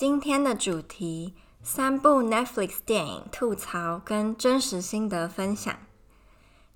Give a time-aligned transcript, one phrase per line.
[0.00, 5.76] 今天的主题：三部 Netflix 电影吐槽跟真实心得分享。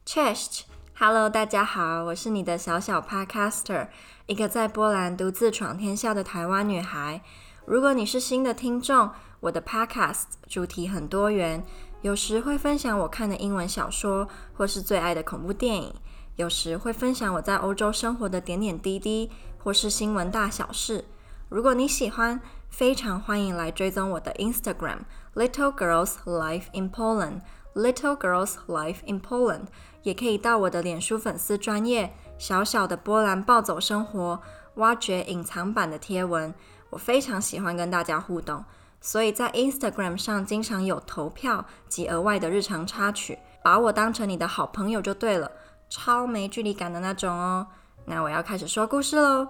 [0.05, 3.89] Chest，Hello，大家好，我是你的小小 Podcaster，
[4.27, 7.23] 一个在波兰独自闯天下的台湾女孩。
[7.65, 9.11] 如果你是新的听众，
[9.41, 11.65] 我的 Podcast 主题很多元，
[12.03, 15.95] 有时会分享我看的英文小说，或是最爱的恐怖电影。
[16.37, 21.07] 有时会分享我在欧洲生活的点点滴滴，或是新闻大小事。
[21.49, 22.41] 如果你喜欢，
[22.77, 25.03] 非常欢迎来追踪我的 Instagram
[25.37, 27.43] Little Girls Life in Poland
[27.73, 29.67] Little Girls Life in Poland，
[30.03, 34.41] 也可以到我的脸书粉丝专页小小的波兰暴走生活，
[34.75, 36.53] 挖掘隐藏版的贴文。
[36.91, 38.65] 我非常喜欢跟大家互动，
[39.01, 45.49] 所以在 Instagram 上经常有投票及额外的日常插曲，把我当成你的好朋友就对了。
[45.89, 47.69] 超没距离感的那种哦。
[48.07, 49.47] 那我要开始说故事喽。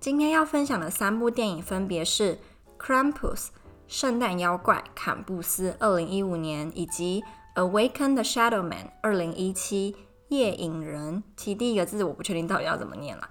[0.00, 2.38] 今天要分享的三部电影分别是
[2.82, 3.12] 《Krampus》
[3.86, 7.22] 圣诞妖怪坎布斯二零一五年，以及
[7.60, 9.94] 《Awaken the Shadow Man》二零一七
[10.28, 11.22] 夜影人。
[11.36, 13.28] 其第一个字我不确定到底要怎么念了。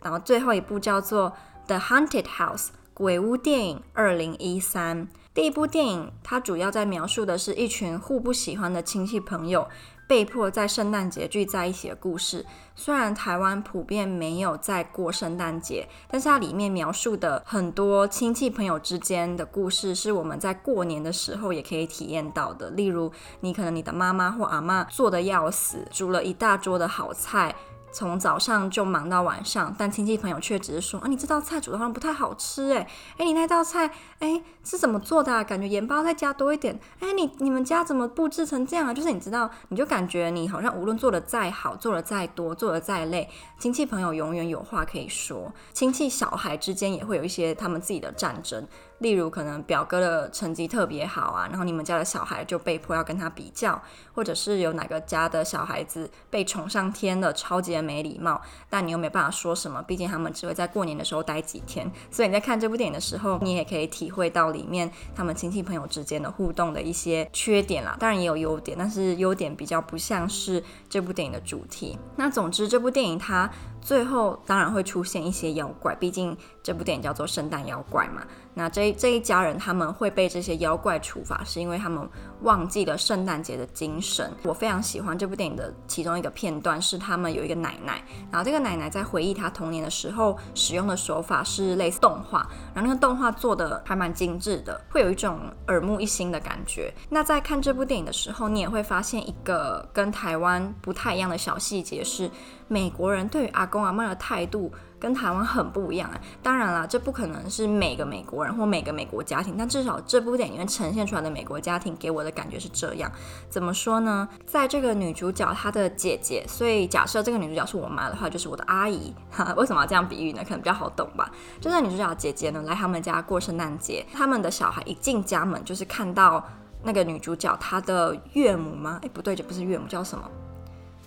[0.00, 1.32] 然后最后一部叫做
[1.66, 5.08] 《The Haunted House》鬼屋电影二零一三。
[5.34, 9.66] 第一部电影它主要在描述的是一群互不喜欢的亲戚朋友。
[10.06, 12.44] 被迫在圣诞节聚在一起的故事。
[12.74, 22.70] 虽然台湾普遍没有在过圣诞节，但是它里面描述的很多亲戚朋友之间的故事，是我们在过年的时候也可以体验到的。
[22.70, 27.54] 例如，你可能你的妈妈或阿妈做的要死，煮了一大桌的好菜。
[27.92, 32.86] 从早上就忙到晚上，但亲戚朋友却只是说啊，你这道菜煮的好像不太好吃诶，
[33.18, 33.90] 诶，你那道菜
[34.20, 35.44] 诶是怎么做的啊？
[35.44, 36.80] 感觉盐巴再加多一点。
[37.00, 38.94] 诶，你你们家怎么布置成这样啊？
[38.94, 45.52] 就是你知道，你就感觉你好像无论做的再好，做的再多，做的再累，亲戚朋友永远有话可以说。
[45.72, 48.66] 亲戚小孩之间也会有一些他们自己的战争。
[49.02, 53.80] 例如，可能表哥的成绩特别好啊，然后你们家的小孩就被迫要跟他比较，
[54.14, 61.90] 或者是有哪个家的小孩子被宠上天了，超级的没礼貌，但你又没办法说什么，毕竟他们只会在过年的时候待几天。
[62.10, 67.96] 所以你在看这部电影的时候，你也可以体会到里面他们亲戚朋友之间的互动的一些缺点啦。
[67.98, 71.98] 当然也有优点，但是优点比较不像是这部电影的主题。
[72.16, 73.50] 那总之，这部电影它
[73.82, 78.22] 最后当然会出现一些妖怪，毕竟这部电影叫做《圣诞妖怪》嘛。
[78.54, 82.06] 那这这一家人他们会被这些妖怪处罚，是因为他们
[82.42, 84.30] 忘记了圣诞节的精神。
[84.42, 96.92] 我非常喜欢这部电影的其中一个片段，是他们有一个奶奶，然后这个奶奶在回忆她童年的时候使用的手法是类似动画，然后那个动画做的还蛮精致的，会有一种耳目一新的感觉。
[97.08, 102.30] 那在看这部电影的时候，你也会发现一个跟台湾不太一样的小细节，是
[102.72, 104.72] 美国人对于阿公阿嬷的态度。
[105.02, 106.20] 跟台湾很不一样啊！
[106.44, 113.10] 当然啦，这不可能是每个美国人或每个美国家庭，但至少这部电影里面呈现出来的美国家庭给我的感觉是这样。
[113.50, 114.28] 怎么说呢？
[114.46, 119.12] 在这个女主角她的姐姐，所以假设这个女主角是我妈的话，就是我的阿姨。
[119.28, 120.42] 哈，为什么要这样比喻呢？
[120.44, 121.28] 可能比较好懂吧。
[121.60, 126.46] 就是女主角姐姐呢来他们家过圣诞节，他们的小孩一进家门就是看到
[126.84, 129.00] 那个女主角她的岳母吗？
[129.02, 130.30] 哎，不对，这不是岳母，叫什么？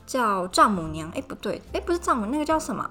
[0.05, 1.09] 叫丈母娘？
[1.15, 2.89] 哎，不对，哎，不是丈母，那个叫什么？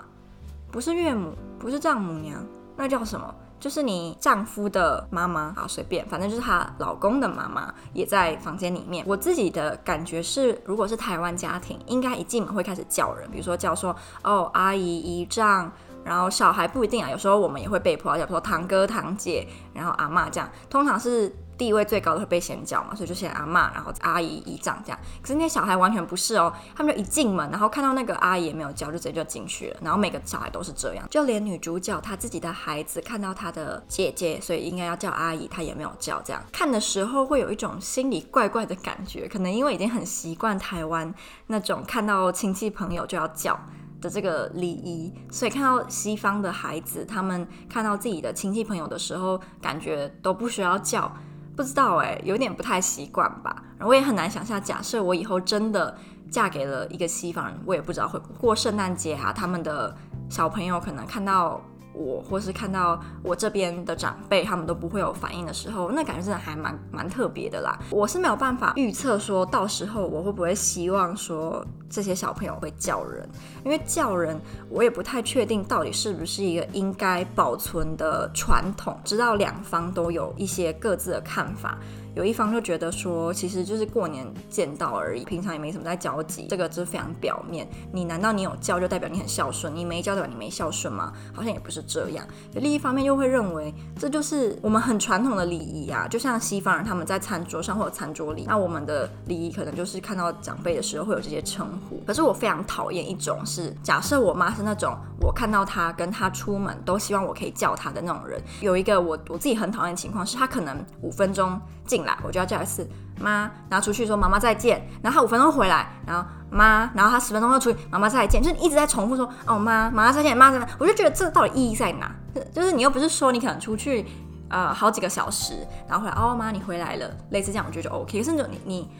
[0.71, 2.45] 不是岳母，不是丈母娘，
[2.77, 3.33] 那叫什么？
[3.61, 5.55] 就是你丈夫的妈妈。
[5.57, 9.05] 啊，随便，反正就是她老公的妈妈也在房间里面。
[9.07, 15.71] 我自己的感觉是，如果是台湾家庭，应该一进门会开始叫人，比如说叫说哦阿姨姨丈，
[16.05, 21.35] 然后小孩不一定啊，有时候我们也会被迫叫说堂哥堂姐，然后阿嬷这样，通常是。
[21.57, 24.99] 地位最高的会被先叫嘛，所以就先阿嬷，然后阿姨、姨丈这样。
[25.23, 29.77] 可是那些小孩完全不是哦，他们就一进门，然后看到那个阿姨也没有叫，就直接就进去了。
[29.83, 36.21] 然后每个小孩都是这样，就连女主角她自己的孩子看到她的姐姐，所以应该要叫阿姨，她也没有叫。
[36.23, 41.13] 这样看的时候会有一种心里怪怪的感觉，可能因为已经很习惯台湾
[41.47, 43.59] 那种看到亲戚朋友就要叫
[44.01, 51.11] 的这个礼仪，所以看到西方的孩子，他们看到自己的亲戚朋友的时候，感觉都不需要叫。
[51.57, 53.63] 不知道哎，有点不太习惯吧。
[53.79, 55.97] 然后我也很难想象，假设我以后真的
[56.31, 59.97] 嫁给了一个西方人，我也不知道会过圣诞节啊，他们的
[60.29, 61.61] 小朋友可能看到。
[61.95, 67.79] 我或是看到我这边的长辈，他们都不会有反应的时候，那感觉真的还蛮蛮特别的啦。
[67.91, 73.29] 我是没有办法预测说到时候我会不会希望说这些小朋友会叫人，
[73.65, 74.39] 因为叫人
[74.69, 78.99] 我也不太确定到底是不是一个应该保存的传统。
[79.05, 81.79] 知道两方都有一些各自的看法。
[82.15, 87.69] 有一方就觉得说，其实就是过年见到而已，平常也没什么在交集，这个就是非常表面。
[87.93, 89.75] 你难道你有叫就代表你很孝顺？
[89.75, 91.13] 你没叫代表你没孝顺吗？
[91.33, 92.27] 好像也不是这样。
[92.53, 102.01] 另一方面又会认为这就是我们很传统的礼仪啊，就像西方人他们在餐桌上或者餐桌里，那我们的礼仪可能就是看到长辈的时候会有这些称呼。
[102.07, 108.41] 可是我非常讨厌一种是，假设我妈是那种我看到她跟她出门都希望我可以叫她的那种人。
[108.61, 112.89] 有一个我我自己很讨厌的情况是，她可能五分钟进来我就要叫一次
[113.21, 122.11] 妈，然后出去说妈妈再见，然后她五分钟回来，然后妈，然后她十分钟又出去妈妈再见，就是一直在重复说哦妈妈妈再见妈再见，我就觉得这到底意义在哪？
[122.53, 124.05] 就是你又不是说你可能出去
[124.49, 125.55] 呃好几个小时，
[125.89, 128.19] 然后回来哦妈你回来了，类似这样我觉得就 OK。
[128.19, 128.91] 可是你你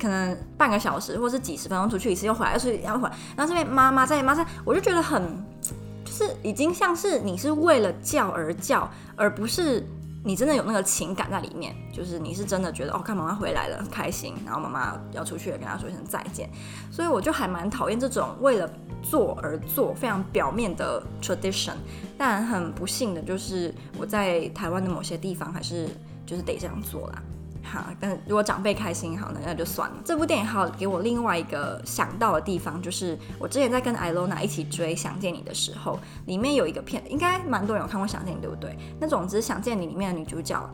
[0.00, 5.22] 可能半个小时或是几十分钟出去一次又回来，又出去又回来，然后这边妈妈再见妈再见，我就觉得很
[6.04, 9.86] 就是已经像是你是为了叫而叫，而不是。
[10.22, 16.50] 你真的有那个情感在里面，就是你是真的觉得哦，看妈妈回来了，很开心，然后妈妈要出去了，跟她说一声再见。
[16.90, 18.70] 所以我就还蛮讨厌这种为了
[19.02, 21.72] 做而做，非常表面的 tradition。
[22.18, 25.88] 但很不幸的就是我在台湾的某些地方还是
[26.26, 27.22] 就是得这样做啦。
[27.70, 29.96] 哈，但如果长辈开心好，呢那就算了。
[30.04, 38.76] 这部电影还给我另外一个想到的地方，就是我之前在跟艾罗娜一起追《想见你》的时候，里面有一个片，应该蛮多人有看过《想见你》，对不对？
[39.00, 40.68] 那种只是《想见你》里面的女主角，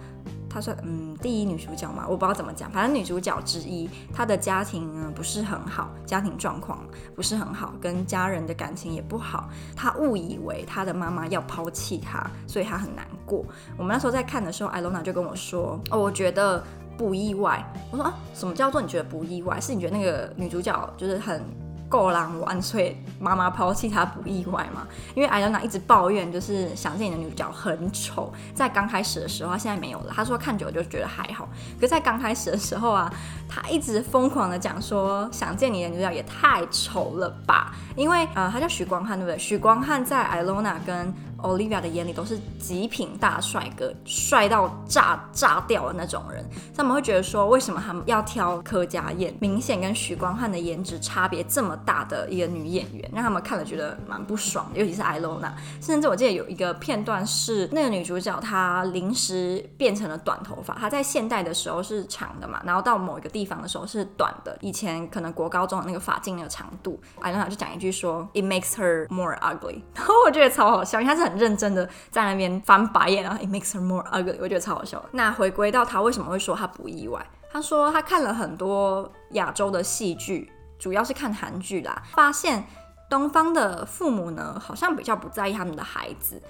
[0.49, 6.79] 她说嗯第一女主角嘛，我不知道怎么讲，反正女主角之一，她的家庭呢不是很好，家庭状况
[7.15, 13.45] 不是很好，跟家人的感情也不好，她误以为她的妈妈要抛弃她，所以她很难过。
[13.77, 16.65] 我们那时候在看的时候，艾罗娜就跟我说：“哦，我觉得。”
[16.97, 19.61] 不意外，我说啊，什么叫做你觉得不意外？
[19.61, 21.43] 是你觉得那个女主角就是很
[21.89, 24.87] 够狼玩，所以妈妈抛弃她不意外吗？
[25.15, 30.13] 因为艾伦娜一直抱怨，就是想见你的女主角很丑，在刚开始的时候，她现在没有了。
[30.15, 33.13] 她说看久了就觉得还好，可是在刚开始的时候啊，
[33.49, 37.73] 她一直疯狂的讲说想见你的女主角也太丑了吧？
[37.95, 39.39] 因为呃，她叫许光汉对不对？
[39.39, 41.15] 许光汉在艾罗娜跟
[41.47, 46.45] Olivia 的眼里都是极品大帅哥，帅到炸炸掉的那种人。
[46.75, 49.33] 他们会觉得说，为什么他们要挑柯佳嬿？
[49.39, 54.81] 明显跟许光汉的颜值差别这么大的一个女演员，让他们看了觉得蛮不爽的。
[54.81, 55.51] 尤其是 Iona，，
[55.81, 64.57] 甚至我记得有一个片段是那个女主角她临时变成了短头发，她在现代的时候是长的嘛，然后到某一个地方的时候是短的。
[64.63, 69.83] 以前可能国高中的那个发禁那个长度，Iona 就讲一句说，It makes her more ugly。
[69.95, 71.27] 然后我觉得超好笑，因为她是。
[71.27, 75.05] 很认真的在那边翻白眼，然后 it makes her more ugly，我觉得超好笑。
[75.13, 77.25] 那回归到他为什么会说他不意外？
[77.51, 82.65] 他说他看了很多亚洲的戏剧，主要是看韩剧啦，发现
[83.09, 86.43] 东方的父母呢，好像比较不在意他们的孩子。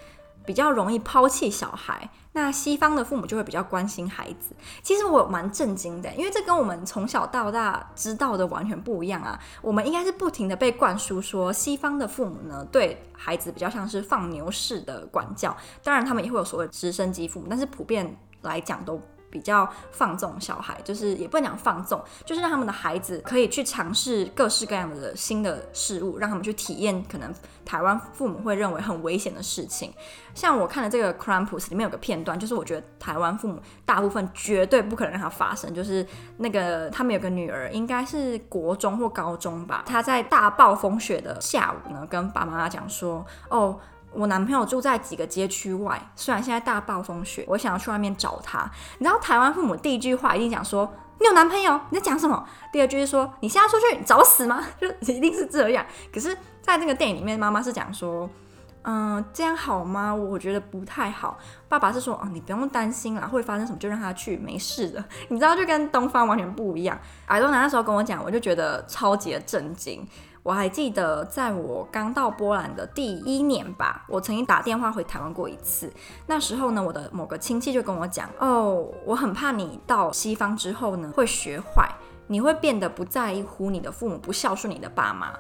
[0.47, 4.55] 比较容易抛弃小孩，那西方的父母就会比较关心孩子。
[4.83, 9.39] 其实我蛮震惊的，因为这跟我们从小到大知道的完全不一样啊。
[9.61, 15.55] 我们应该是不停的被灌输说，西方的父母呢，对孩子比较像是放牛式的管教。
[15.83, 19.01] 当然，他们也会有所谓直升机父母，但是普遍来讲都。
[19.31, 27.33] 比较放纵小孩，就是也不能讲放纵，就是让他们的孩子可以去尝试各式各样的新的事物，让他们去体验可能
[27.65, 29.93] 台湾父母会认为很危险的事情。
[30.35, 36.07] 像我看的这个《Crampus》里面有个片段，就是我觉得台湾父母大部分绝对不可能让它发生，就是
[36.39, 43.79] 那个他们有个女儿，应该是国中或高中吧，她在大暴风雪的下午呢，跟爸妈讲说，哦。
[44.13, 48.71] 我男朋友住在几个街区外，虽然现在大暴风雪，我想要去外面找他。
[48.99, 50.91] 你知道台湾父母第一句话一定讲说
[51.21, 51.79] ：“你有男朋友？
[51.91, 55.85] 你在讲什么？”第二句是说：“你现在出去找死吗？” 就一定是这样。
[56.13, 58.29] 可是，在这个电影里面，妈妈是讲说
[58.85, 60.15] ：“嗯，这样好吗？
[60.15, 61.39] 我觉得不太好。”
[61.69, 66.99] 爸爸是说：“哦，你不用担心啦，会发生什么就让他去，没事的。”你知道，就跟东方完全不一样。
[67.27, 70.07] 艾多娜那时候跟我讲，我就觉得超级的震惊。
[70.47, 75.93] 我还记得，在我刚到波兰的第一年吧，我曾经打电话回台湾过一次。
[76.29, 81.91] 那时候呢，我的某个亲戚就跟我讲：“哦，我很怕你到西方之后呢，会学坏，
[82.29, 85.33] 你会变得不在乎你的父母，不孝顺你的爸妈。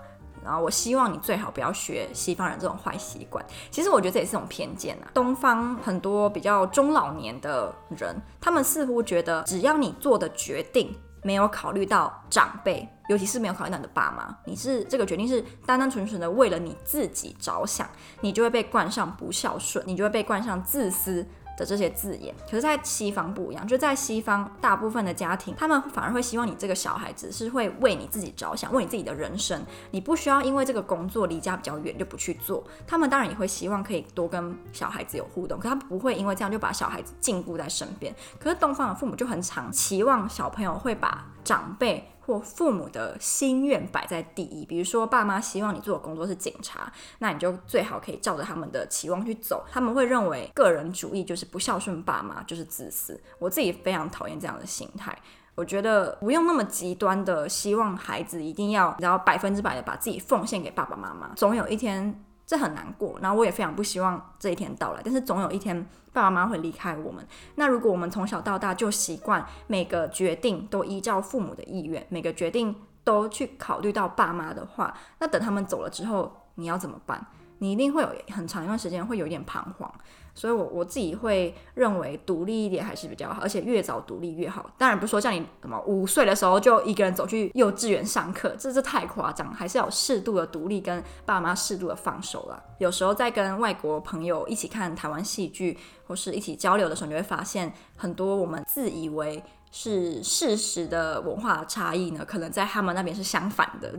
[0.43, 5.07] 然后我希望你最好不要学西方人这种坏习惯。”其实我觉得这也是种偏见啊。
[5.15, 10.93] 东方很多比较中老年的人，他们似乎觉得，只要你做的决定
[11.26, 12.88] 没有考虑到长辈。
[13.09, 17.88] 尤其是没有考虑到你的爸妈，你是这个决定是单单纯纯的为了你自己着想，
[18.21, 21.25] 你就会被冠上不孝顺，你就会被冠上自私、
[21.57, 22.35] 的这些字眼。
[22.45, 29.61] 可是，在西方不一样，就在西方，大部分的家庭，他们反而会希望你这个小孩子是会为你自己着想，为你自己的人生，
[29.91, 32.63] 你不需要因为这个工作离家比较远就不去做。
[32.87, 38.15] 他们当然也会希望可以多跟小孩子有互动，可他不会因为这样就把小孩子禁锢在身边。
[38.39, 42.11] 可是东方的父母就很常期望小朋友会把长辈。
[42.26, 49.64] 或父母的心愿摆在第一，比如说爸妈希望你做的工作是警察，那你就最好可以照着他们的期望去走。
[49.71, 53.21] 他们会认为个人主义就是不孝顺爸妈，就是自私。
[53.38, 55.16] 我自己非常讨厌这样的心态。
[55.54, 62.23] 我觉得不用那么极端的希望孩子一定要然后百分之百的把自己奉献给爸爸妈妈，总有一天。
[62.47, 65.00] 这很难过，然后我也非常不希望这一天到来。
[65.05, 67.26] 但是总有一天，爸爸妈妈会离开我们。
[67.57, 77.26] 那如果我们从小到大就习惯每个决定都依照父母的意愿，每个决定都去考虑到爸妈的话，那等他们走了之后，你要怎么办？
[77.59, 79.93] 你一定会有很长一段时间会有点彷徨。
[80.37, 84.71] 所以我，我自己会认为独立一点还是比较好，而且越早独立越好。
[84.76, 92.62] 当然不是说像你什么五岁的时候就一个人走去幼稚园上课，这这太夸张，还是要适度的独立跟爸妈适度的放手了。
[92.78, 103.95] 有时候在跟外国朋友一起看台湾戏剧或是一起交流的时候，你会发现很多我们自以为是事实的文化差异呢，可能在他们那边是相反的。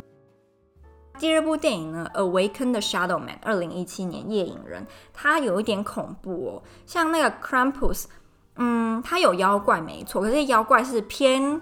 [1.20, 6.64] 第二部电影呢，《Awaken the Shadow Man》，二零一七年夜影人，它有一点恐怖哦。
[6.86, 8.06] 像那个 Krampus，
[8.56, 11.62] 嗯，它有妖怪没错，可是妖怪是偏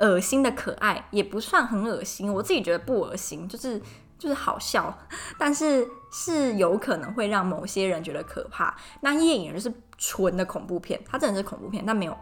[0.00, 2.32] 恶心的可爱，也不算很恶心。
[2.32, 3.80] 我自己觉得不恶心，就是
[4.18, 4.96] 就是好笑，
[5.38, 8.76] 但是是有可能会让某些人觉得可怕。
[9.00, 12.16] 那夜影人是纯的恐怖片，它真的是恐怖片，但没有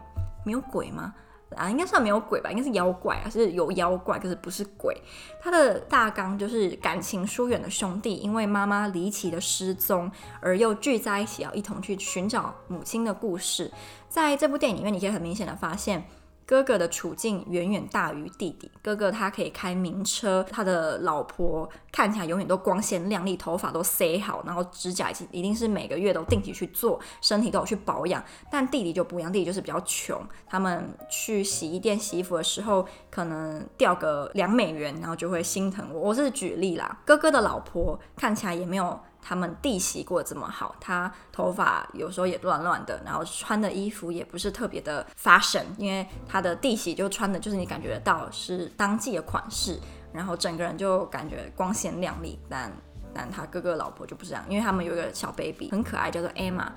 [0.45, 1.13] 没有鬼吗？
[1.55, 4.95] 啊，应该算没有鬼吧，应该是妖怪啊，是有妖怪，可是不是鬼。
[5.41, 13.71] 他的大纲就是感情疏远的兄弟，因为妈妈离奇的失踪，而又聚在一起，要一同去寻找母亲的故事。
[14.07, 16.03] 在这部电影里面，你可以很明显的发现。
[16.51, 18.69] 哥哥的处境远远大于弟弟。
[18.81, 28.21] 哥哥他可以开名车，他的老婆看起来永远都光鲜亮丽，头发都塞好，然后指甲一定是每个月都定期去做，身体都有去保养。
[28.51, 30.21] 但弟弟就不一样，弟弟就是比较穷。
[30.45, 36.01] 他们去洗衣店洗衣服的时候，可能掉个两美元，然后就会心疼我。
[36.09, 36.99] 我是举例啦。
[37.05, 38.99] 哥哥的老婆看起来也没有。
[39.21, 49.79] 他们弟媳过得这么好，他头发有时候也乱乱的，然后穿的衣服也不是特别的 fashion，因为他的弟媳就穿的就是你感觉得到是当季的款式，
[50.11, 52.39] 然后整个人就感觉光鲜亮丽。
[52.49, 52.71] 但
[53.13, 56.67] 但他哥哥老婆就不是这样，因为他们有一个小 baby 很可爱，叫做 Emma。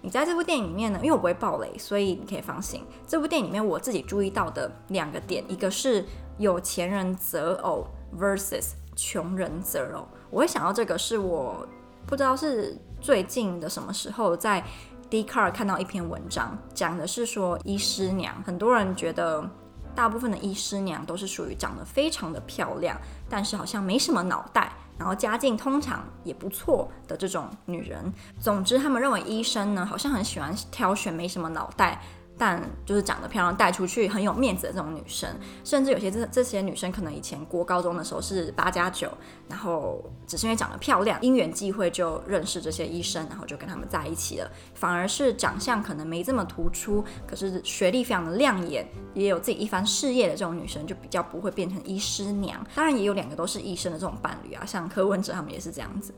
[0.00, 2.84] 你在这部电影里面呢，因为我不会爆雷，所以你可以放心。
[3.06, 6.04] 这部电影里面我自己注意到的两个点，一个是
[6.38, 7.86] 有钱人择偶
[8.18, 11.66] versus 穷人择偶，我会想到这个是我。
[12.06, 14.62] 不知道是最近的什么时候，在
[15.08, 19.48] d c a r 看到一篇文章，讲的是说医师娘，很多人觉得
[19.94, 28.12] 大部分的医师娘都是属于长得非常的漂亮，但是好像没什么脑袋，然后家境通常也不错的这种女人。
[28.38, 32.00] 总之，他们认为医生呢，好像很喜欢挑选没什么脑袋。
[32.38, 35.28] 但就是长得漂亮，带出去很有面子的这种女生，
[35.64, 39.08] 甚至有些这这些女生可能以前国高中的时候是八加九，
[39.48, 44.50] 然后只是因为长得漂亮，因缘际会就认识这些医生，然后就跟他们在一起了。
[44.74, 52.64] 反而是长相可能没这么突出，可是学历非常的亮眼，也有自己一番事业的这种女生，就比较不会变成医师娘。
[52.74, 56.12] 当然也有两个都是医生的这种伴侣啊，像柯文哲他们也是这样子。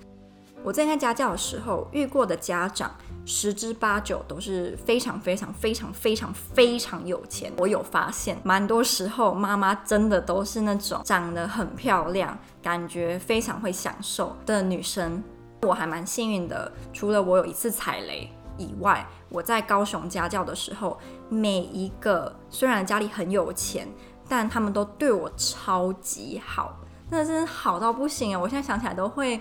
[0.64, 2.90] 我在看家教的时候遇过的家长，
[3.26, 7.52] 十之八九都是非常非常非常非常非常有钱。
[7.58, 15.22] 我有发现，蛮多时候妈妈真的都是那种长得很漂亮，感觉非常会享受的女生。
[15.64, 23.86] 我还蛮幸运的，除了我有一次踩雷以外，我在高雄家教的时候，每一个虽然家里很有钱，
[24.26, 26.74] 但他们都对我超级好，
[27.10, 28.40] 那真的好到不行啊！
[28.40, 29.38] 我现在想起来都会。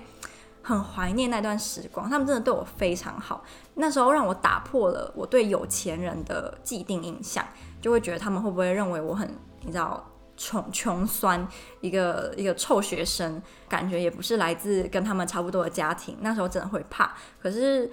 [0.64, 3.44] 很怀念那段时光，他们真的对我非常好。
[3.76, 7.46] 那时候让我打破了我对有钱人的既定印象，
[7.82, 9.30] 就会觉得他们会不会认为我很，
[9.62, 11.46] 你知道，穷穷酸，
[11.82, 16.18] 一个一个臭学生，感觉也不是来自跟他们差不多的家庭。
[16.22, 17.14] 那时候真的会怕。
[17.42, 17.92] 可是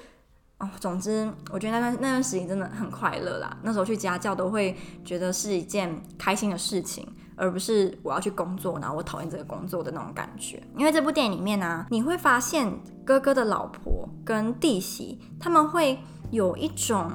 [0.58, 3.56] 哦，总之我觉得那段那段时间真的很快乐啦。
[3.62, 7.06] 那时候去家教都会觉得是一件开心的事情。
[7.40, 10.62] 而不是我要去工作，然后我讨厌这个工作的那种感觉。
[10.76, 12.70] 因为这部电影里面呢、你会发现
[13.02, 15.98] 哥哥的老婆跟弟媳他们会
[16.30, 17.10] 有一种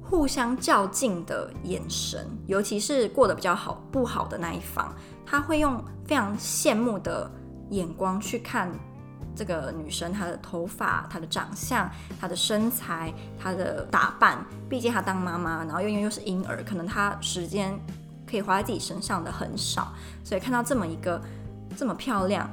[0.00, 4.94] 互相较劲的眼神，尤其是过得比较好不好的那一方，
[5.26, 7.28] 他会用非常羡慕的
[7.70, 8.70] 眼光去看
[9.34, 11.90] 这个女生她的头发、她的长相、
[12.20, 14.38] 她的身材、她的打扮，
[14.68, 17.76] 毕竟她当妈妈，然后又因为又是婴儿，可能她时间
[18.26, 19.92] 可以花在自己身上的很少，
[20.24, 21.20] 所以看到这么一个
[21.76, 22.48] 这么漂亮、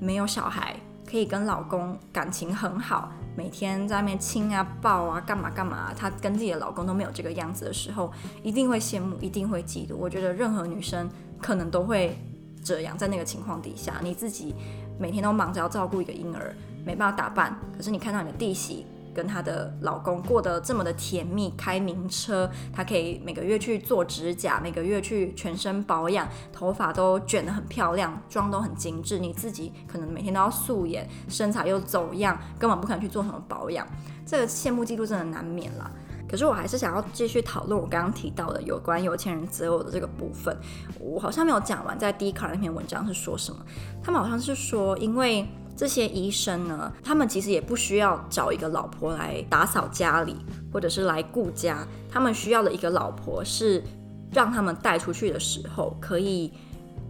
[0.00, 0.74] 没有小孩，
[1.08, 8.10] 可以跟老公感情很好，每天在外面亲啊、抱啊、干嘛干嘛，她跟自己的老公都没有这个样子的时候，
[8.42, 9.94] 一定会羡慕，一定会嫉妒。
[9.96, 11.08] 我觉得任何女生
[11.40, 12.18] 可能都会
[12.64, 14.54] 这样，在那个情况底下，你自己。
[14.98, 17.58] 每天都忙着要照顾一个婴儿，没办法打扮。
[17.74, 29.18] 可是你看到你的弟媳跟她的老公过得这么的甜蜜，开名车，她可以每个月去做指甲，每个月去全身保养，头发都卷得很漂亮，妆都很精致。
[29.18, 33.86] 你自己可能每天都要素颜，身材又走样，根本不可能去做什么保养。
[34.24, 35.90] 这个羡慕嫉妒真的难免啦。
[36.28, 40.56] 可是我还是想要继续讨论我刚刚提到的有关有钱人择偶的这个部分。
[41.00, 43.58] 我好像没有讲完，在 Dcard 那篇文章是说什么？
[44.00, 45.44] 他们好像是说，因为
[45.80, 50.36] 这些医生呢，他们其实也不需要找一个老婆来打扫家里，
[50.70, 51.88] 或者是来顾家。
[52.10, 53.82] 他们需要的一个老婆是
[54.30, 56.52] 让他们带出去的时候可以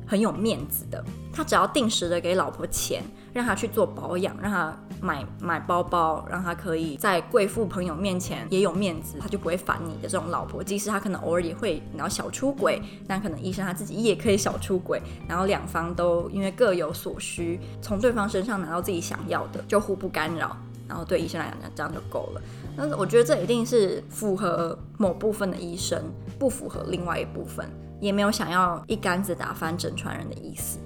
[0.06, 1.04] 很有面子的。
[1.32, 4.76] 他只要定时的给老婆钱，让他去做保养，让他。
[5.02, 10.62] 买买包包，让他可以在贵妇朋友面前也有面子，他就不会烦你的这种老婆。
[10.62, 20.54] 即使他可能偶尔也会然后小出轨，但可能医生他自己也可以小出轨，然后两方都因为各有所需，从对方身上拿到自己想要的，就互不干扰。
[20.86, 22.42] 然后对医生来讲，这样就够了。
[22.76, 27.66] 但是我觉得这一定是符合某部分的医生，不符合另外一部分，
[28.00, 30.78] 也没有想要一竿子打翻整船人的意思。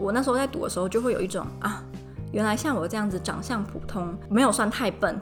[0.00, 1.82] 我那时候在读的时候，就会有一种啊。
[2.32, 5.20] 原来像我这样子长相普通，没有算太笨，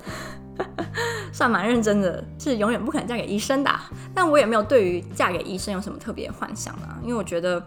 [1.32, 3.70] 算蛮认真的，是永远不可能嫁给医生的。
[4.14, 7.62] 但我也没有对于嫁给医生有什么特别幻想啊，因为我觉得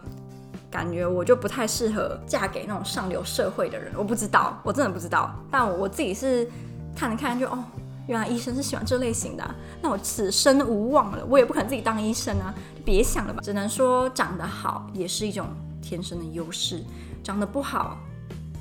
[0.70, 3.92] 感觉我就不太适合嫁给那种上流社会的人。
[3.98, 5.34] 我不知道，我真的不知道。
[5.50, 6.48] 但我我自己是
[6.96, 7.64] 看了看就哦，
[8.08, 11.26] 原来医生是喜欢这类型的，那我此生无望了。
[11.28, 12.54] 我也不可能自己当医生啊，
[12.86, 13.42] 别想了吧。
[13.42, 15.48] 只能说长得好也是一种
[15.82, 16.84] 天生的优势，
[17.24, 17.98] 长得不好。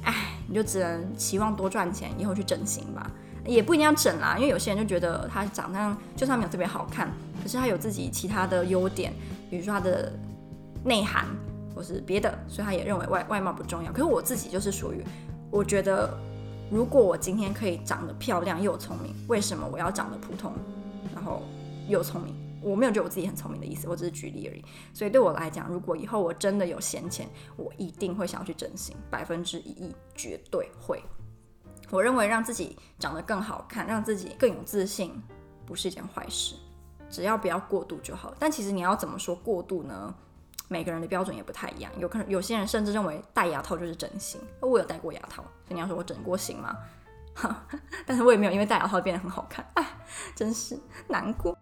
[0.03, 0.15] 哎，
[0.49, 3.11] 你就只能期望多赚钱，以后去整形吧，
[3.45, 7.11] 也不一定要整啦，因为有些人就觉得他长相就算没有特别好看，
[7.43, 9.13] 可是他有自己其他的优点，
[9.51, 10.11] 比如说他的
[10.83, 11.27] 内涵
[11.75, 13.93] 或是别的，所以他也认为外外貌不重要。
[13.93, 15.05] 可是我自己就是属于，
[15.51, 16.17] 我觉得
[16.71, 20.53] 如果我今天可以长得漂亮又聪明，为什么我要长得普通，
[21.15, 21.43] 然后
[21.89, 22.35] 又聪明？
[22.63, 24.65] 我没有觉得我自己很聪明的意思，我只是举例而已。
[24.93, 31.03] 所以对我来讲，如果以后我真的有闲钱，我一定会想要去整形，百分之一亿绝对会。
[31.91, 35.21] 我认为让自己长得更好看，让自己更有自信，
[35.67, 36.55] 不是一件坏事，
[37.09, 38.33] 只要不要过度就好。
[38.39, 40.15] 但其实你要怎么说过度呢？
[40.69, 44.41] 每个人的标准也不太一样，有可能有些人甚至认为戴牙套就是整形。
[44.61, 46.77] 我有戴过牙套，所以你要说我整过形吗？
[47.35, 47.67] 哈
[48.07, 49.85] 但是我也没有因为戴牙套变得很好看，哎，
[50.37, 51.59] 真是难过。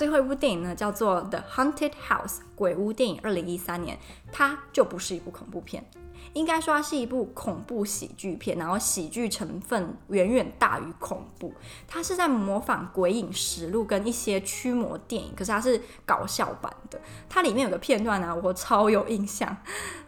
[0.00, 3.98] 最后一部电影呢，叫做《The Haunted House》鬼屋电影，二零一三年，
[4.32, 5.84] 它就不是一部恐怖片。
[6.32, 11.52] 应该说它是一部恐怖喜剧片，然后喜剧成分远远大于恐怖。
[11.86, 16.98] 它是在模仿《鬼影实录》跟一些驱魔电影，可是它是搞笑版的。
[17.28, 19.54] 它里面有个片段呢、我超有印象。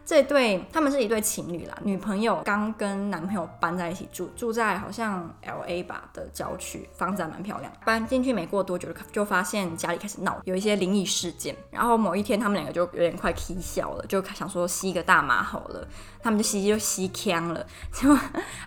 [0.05, 7.71] 这对他们是一对情侣啦，女朋友刚跟男朋友搬在一起住，住在好像 LA 吧的郊区，房子还蛮漂亮。
[7.85, 11.55] 搬进去没过多久，就发现家里开始闹，有一些灵异事件。
[11.71, 15.87] 然后某一天，他们两个就有点快起笑了，就想说吸个大麻好了。
[16.21, 18.17] 他们就吸就吸呛了，结果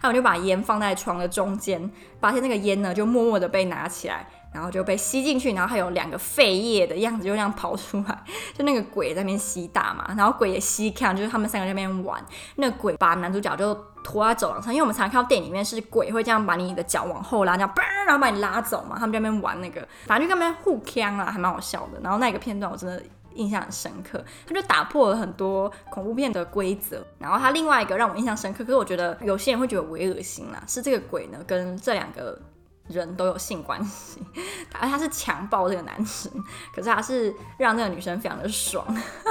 [0.01, 22.01] 他们就把烟放在床的中间，发现那个烟呢就默默的被拿起来，然后就被吸进去，然后还有两个废叶的样子就这样跑出来，就那个鬼在那边吸大嘛，然后鬼也吸看，就是他们三个在那边玩，那个鬼把男主角就拖在走廊上，因为我们常常看到电影里面是鬼会这样把你的脚往后拉，这样嘣，然后把你拉走嘛，他们在那边玩那个，反正就跟他们互呛啊，还蛮好笑的。
[22.03, 23.03] 然后那个片段我真的。
[23.37, 27.05] 印象很深刻，他就打破了很多恐怖片的规则。
[27.19, 32.41] 然后他另外一个让我印象深刻，可是我觉得有些人会觉得微恶心啦，是这个鬼呢跟这两个
[32.89, 34.23] 人都有性关系，
[34.79, 36.31] 而他是强暴这个男生，
[36.75, 38.85] 可是他是让那个女生非常的爽，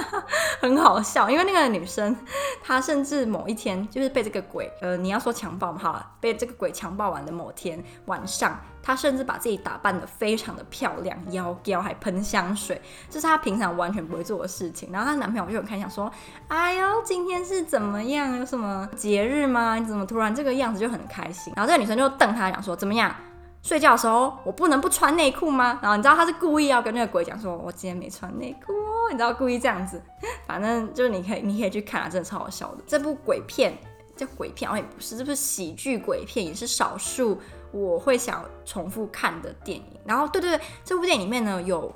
[0.61, 1.29] 很好笑。
[1.29, 2.15] 因为那个女生
[2.63, 8.59] 她甚至某一天就是被这个鬼，呃，你要说强暴哈，被这个鬼强暴完的某天晚上。
[8.83, 14.91] 她甚至把自己打扮得非常的漂亮，腰腰还喷香水，这是她平常完全不会做的事情。
[14.91, 16.11] 然后她男朋友就很开心，说
[16.49, 18.37] ：“哎呦，今天是怎么样？
[18.37, 19.73] 有什么节日吗？
[19.79, 21.51] 你怎么突然这个样子？”就很开心。
[21.55, 23.11] 然后这个女生就瞪他，讲说：“怎么样？
[23.65, 28.71] 睡觉的时候我不能不穿内裤吗？”然后你知道他是故意要跟那个鬼讲说：“我今天没穿内裤。”
[29.11, 30.01] 你知道故意这样子，
[30.47, 32.83] 反正就是你可以你可以去看啊，真的超好笑的。
[32.85, 33.75] 这部鬼片
[34.15, 37.39] 叫鬼片，哦也不是，这不是喜剧鬼片，也是少数
[37.71, 39.85] 我会想重复看的电影。
[40.05, 41.93] 然后，对对对，这部电影里面呢有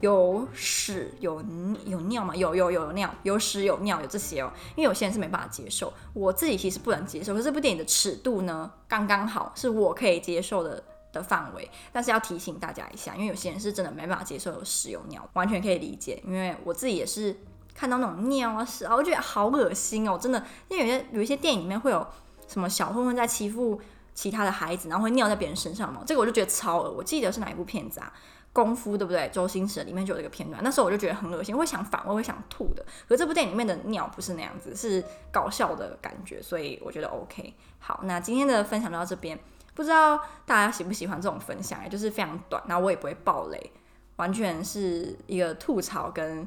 [0.00, 1.42] 有屎有
[1.86, 2.36] 有尿嘛？
[2.36, 4.52] 有有有尿，有屎有尿有这些哦。
[4.76, 7.32] 因为有些人是没办法接受，我自己其实不能接受。
[7.32, 11.70] 可是这部电影的尺度呢，刚刚好是我可以接受的的范围。
[11.92, 16.22] 但是要提醒大家一下，因为有些人是真的没办法接受有屎有尿，完全可以理解。
[16.26, 17.36] 因为我自己也是。
[17.74, 20.44] 看到那种尿啊屎啊，我觉得好恶心哦，真的。
[20.68, 22.06] 因为有些有一些电影里面会有
[22.46, 23.80] 什么小混混在欺负
[24.12, 26.90] 其他的孩子，然后会尿在别人身上嘛，这个我就觉得超恶。
[26.92, 28.12] 我记得是哪一部片子啊？
[28.52, 29.26] 功夫对不对？
[29.32, 32.84] 周星驰里面就有这个片段，那时候我就觉得很恶心，会想反胃，会想吐的。
[33.08, 37.54] 可这部电影里面的尿不是那样子，是搞笑的感觉，所以我觉得 OK。
[37.78, 39.40] 好，那今天的分享就到这边，
[39.74, 43.72] 不知道大家喜不喜欢这种分享，也就是非常短，然后我也不会爆雷，
[44.16, 46.46] 完全是一个吐槽跟。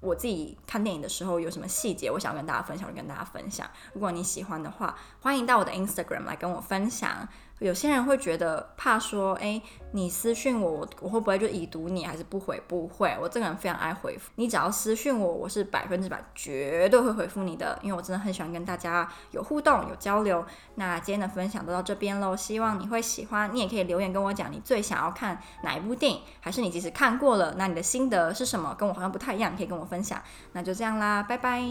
[0.00, 3.66] 我自己看电影的时候有什么细节，我想跟大家分享，就跟大家分享。
[3.94, 7.26] 如果你喜欢的话，欢迎到我的 Instagram 来跟我分享。
[7.60, 9.62] 有些人会觉得怕说，诶，
[9.92, 12.60] 你私讯我，我会不会就已读你，还是不回？
[12.66, 14.30] 不会，我这个人非常爱回复。
[14.34, 20.44] 你只要私讯我，我是百分之百绝对会回复你的，因为我真的很喜欢跟大家有互动、有交流。
[20.74, 23.54] 那今天的分享都到这边喽，希望你会喜欢。
[23.54, 28.74] 你也可以留言跟我讲，你最想要看哪一部电影，还是你即使看过了，那你的心得是什么？
[28.74, 30.20] 跟我好像不太一样，可以跟我分享。
[30.52, 31.62] 那就这样啦，拜拜。